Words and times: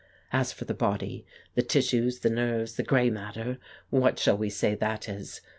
As 0.33 0.51
for 0.51 0.65
the 0.65 0.73
body, 0.73 1.27
the 1.53 1.61
tissues, 1.61 2.21
the 2.21 2.31
nerves, 2.31 2.75
the 2.75 2.81
grey 2.81 3.11
matter, 3.11 3.59
what 3.91 4.17
shall 4.17 4.35
we 4.35 4.49
say 4.49 4.73
that 4.73 5.07
is? 5.07 5.41